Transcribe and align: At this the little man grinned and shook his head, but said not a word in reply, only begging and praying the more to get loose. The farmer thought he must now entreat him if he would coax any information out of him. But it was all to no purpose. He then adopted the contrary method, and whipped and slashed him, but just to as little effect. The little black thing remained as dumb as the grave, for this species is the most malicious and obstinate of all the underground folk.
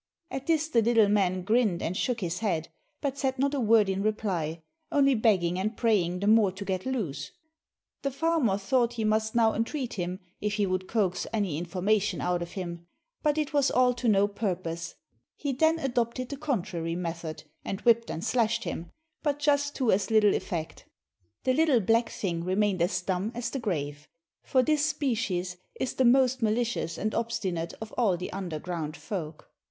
At 0.31 0.47
this 0.47 0.67
the 0.67 0.81
little 0.81 1.09
man 1.09 1.43
grinned 1.43 1.83
and 1.83 1.95
shook 1.95 2.21
his 2.21 2.39
head, 2.39 2.69
but 3.01 3.19
said 3.19 3.37
not 3.37 3.53
a 3.53 3.59
word 3.59 3.87
in 3.87 4.01
reply, 4.01 4.63
only 4.91 5.13
begging 5.13 5.59
and 5.59 5.77
praying 5.77 6.21
the 6.21 6.27
more 6.27 6.51
to 6.53 6.65
get 6.65 6.87
loose. 6.87 7.29
The 8.01 8.09
farmer 8.09 8.57
thought 8.57 8.93
he 8.93 9.03
must 9.03 9.35
now 9.35 9.53
entreat 9.53 9.93
him 9.93 10.19
if 10.39 10.55
he 10.55 10.65
would 10.65 10.87
coax 10.87 11.27
any 11.31 11.55
information 11.59 12.19
out 12.19 12.41
of 12.41 12.53
him. 12.53 12.87
But 13.21 13.37
it 13.37 13.53
was 13.53 13.69
all 13.69 13.93
to 13.93 14.07
no 14.07 14.27
purpose. 14.27 14.95
He 15.35 15.53
then 15.53 15.77
adopted 15.77 16.29
the 16.29 16.35
contrary 16.37 16.95
method, 16.95 17.43
and 17.63 17.79
whipped 17.81 18.09
and 18.09 18.23
slashed 18.23 18.63
him, 18.63 18.89
but 19.21 19.37
just 19.37 19.75
to 19.75 19.91
as 19.91 20.09
little 20.09 20.33
effect. 20.33 20.85
The 21.43 21.53
little 21.53 21.79
black 21.79 22.09
thing 22.09 22.43
remained 22.43 22.81
as 22.81 22.99
dumb 23.03 23.31
as 23.35 23.51
the 23.51 23.59
grave, 23.59 24.07
for 24.41 24.63
this 24.63 24.83
species 24.83 25.57
is 25.79 25.93
the 25.93 26.05
most 26.05 26.41
malicious 26.41 26.97
and 26.97 27.13
obstinate 27.13 27.75
of 27.79 27.93
all 27.99 28.17
the 28.17 28.33
underground 28.33 28.97
folk. 28.97 29.51